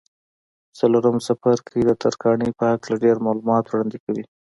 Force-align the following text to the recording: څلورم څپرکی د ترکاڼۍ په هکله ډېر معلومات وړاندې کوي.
څلورم 0.77 1.17
څپرکی 1.25 1.81
د 1.85 1.91
ترکاڼۍ 2.01 2.49
په 2.59 2.63
هکله 2.71 2.95
ډېر 3.03 3.15
معلومات 3.25 3.63
وړاندې 3.67 3.97
کوي. 4.05 4.23